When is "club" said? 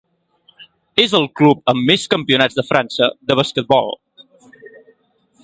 1.41-1.61